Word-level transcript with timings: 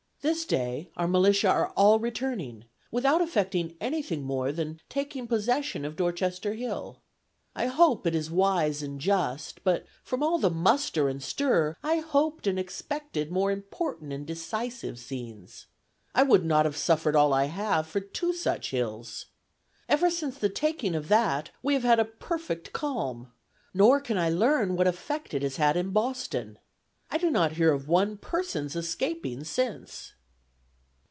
This 0.23 0.45
day 0.45 0.91
our 0.95 1.07
militia 1.07 1.49
are 1.49 1.69
all 1.69 1.97
returning, 1.97 2.65
without 2.91 3.21
effecting 3.23 3.75
anything 3.81 4.21
more 4.21 4.51
than 4.51 4.79
taking 4.87 5.25
possession 5.25 5.83
of 5.83 5.95
Dorchester 5.95 6.53
Hill. 6.53 6.99
I 7.55 7.65
hope 7.65 8.05
it 8.05 8.13
is 8.13 8.29
wise 8.29 8.83
and 8.83 9.01
just, 9.01 9.63
but, 9.63 9.87
from 10.03 10.21
all 10.21 10.37
the 10.37 10.51
muster 10.51 11.09
and 11.09 11.23
stir, 11.23 11.75
I 11.81 12.01
hoped 12.01 12.45
and 12.45 12.59
expected 12.59 13.31
more 13.31 13.49
important 13.49 14.13
and 14.13 14.23
decisive 14.27 14.99
scenes. 14.99 15.65
I 16.13 16.21
would 16.21 16.45
not 16.45 16.65
have 16.65 16.77
suffered 16.77 17.15
all 17.15 17.33
I 17.33 17.45
have 17.45 17.87
for 17.87 17.99
two 17.99 18.31
such 18.31 18.69
hills. 18.69 19.25
Ever 19.89 20.11
since 20.11 20.37
the 20.37 20.49
taking 20.49 20.93
of 20.93 21.07
that, 21.07 21.49
we 21.63 21.73
have 21.73 21.81
had 21.83 21.99
a 21.99 22.05
perfect 22.05 22.73
calm; 22.73 23.31
nor 23.73 23.99
can 23.99 24.19
I 24.19 24.29
learn 24.29 24.75
what 24.75 24.85
effect 24.85 25.33
it 25.33 25.41
has 25.41 25.55
had 25.55 25.75
in 25.75 25.89
Boston. 25.89 26.59
I 27.13 27.17
do 27.17 27.29
not 27.29 27.51
hear 27.51 27.73
of 27.73 27.89
one 27.89 28.15
person's 28.15 28.73
escaping 28.73 29.43
since." 29.43 30.13